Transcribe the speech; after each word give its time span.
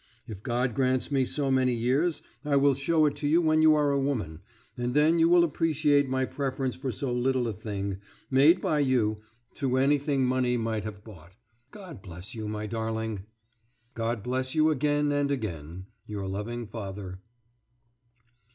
If 0.25 0.41
God 0.41 0.73
grants 0.73 1.11
me 1.11 1.25
so 1.25 1.51
many 1.51 1.75
years, 1.75 2.23
I 2.43 2.55
will 2.55 2.73
show 2.73 3.05
it 3.05 3.21
you 3.21 3.39
when 3.39 3.61
you 3.61 3.75
are 3.75 3.91
a 3.91 3.99
woman, 3.99 4.39
and 4.75 4.95
then 4.95 5.19
you 5.19 5.29
will 5.29 5.43
appreciate 5.43 6.09
my 6.09 6.25
preference 6.25 6.73
for 6.75 6.91
so 6.91 7.13
little 7.13 7.47
a 7.47 7.53
thing, 7.53 7.97
made 8.31 8.61
by 8.61 8.79
you, 8.79 9.17
to 9.53 9.77
anything 9.77 10.25
money 10.25 10.57
might 10.57 10.85
have 10.85 11.03
bought. 11.03 11.33
God 11.69 12.01
bless 12.01 12.33
you, 12.33 12.47
my 12.47 12.65
darling!... 12.65 13.27
God 13.93 14.23
bless 14.23 14.55
you 14.55 14.71
again 14.71 15.11
and 15.11 15.29
again! 15.29 15.85
Your 16.07 16.27
loving 16.27 16.65
father. 16.65 17.19